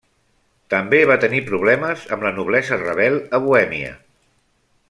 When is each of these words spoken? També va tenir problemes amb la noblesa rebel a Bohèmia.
També 0.73 1.01
va 1.11 1.17
tenir 1.25 1.43
problemes 1.51 2.07
amb 2.17 2.27
la 2.29 2.33
noblesa 2.41 2.83
rebel 2.85 3.23
a 3.39 3.45
Bohèmia. 3.47 3.97